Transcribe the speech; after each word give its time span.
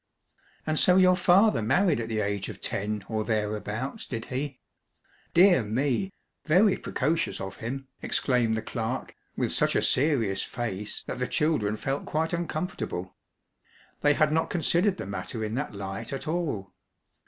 "And 0.65 0.79
so 0.79 0.95
your 0.97 1.15
father 1.15 1.61
married 1.61 1.99
at 1.99 2.07
the 2.09 2.21
age 2.21 2.49
of 2.49 2.59
ten 2.59 3.05
or 3.07 3.23
thereabouts, 3.23 4.07
did 4.07 4.25
he? 4.33 4.59
Dear 5.35 5.61
me; 5.61 6.11
very 6.45 6.75
precocious 6.75 7.39
of 7.39 7.57
him!" 7.57 7.87
exclaimed 8.01 8.55
the 8.55 8.63
clerk, 8.63 9.13
with 9.37 9.51
such 9.51 9.75
a 9.75 9.81
serious 9.83 10.41
face 10.41 11.03
that 11.03 11.19
the 11.19 11.27
children 11.27 11.77
felt 11.77 12.07
quite 12.07 12.33
uncomfortable. 12.33 13.15
They 13.99 14.15
had 14.15 14.31
not 14.31 14.49
considered 14.49 14.97
the 14.97 15.05
matter 15.05 15.43
in 15.43 15.53
that 15.53 15.75
light 15.75 16.11
at 16.11 16.27
all. 16.27 16.73